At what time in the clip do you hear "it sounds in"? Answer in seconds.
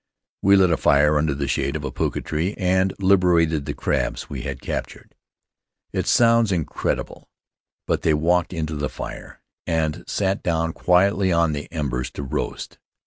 5.93-6.65